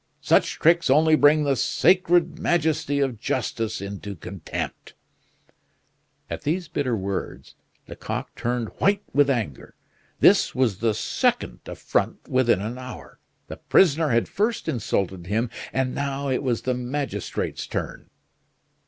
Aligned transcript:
Such 0.21 0.53
tricks 0.55 0.89
only 0.89 1.15
bring 1.15 1.43
the 1.43 1.55
sacred 1.55 2.39
majesty 2.39 3.01
of 3.01 3.19
justice 3.19 3.79
into 3.81 4.15
contempt!" 4.15 4.95
At 6.27 6.41
these 6.41 6.67
bitter 6.67 6.97
words, 6.97 7.53
Lecoq 7.87 8.33
turned 8.33 8.69
white 8.79 9.03
with 9.13 9.29
anger. 9.29 9.75
This 10.19 10.55
was 10.55 10.79
the 10.79 10.95
second 10.95 11.59
affront 11.67 12.27
within 12.27 12.61
an 12.61 12.79
hour. 12.79 13.19
The 13.45 13.57
prisoner 13.57 14.09
had 14.09 14.27
first 14.27 14.67
insulted 14.67 15.27
him, 15.27 15.51
and 15.71 15.93
now 15.93 16.29
it 16.29 16.41
was 16.41 16.63
the 16.63 16.73
magistrate's 16.73 17.67
turn. 17.67 18.09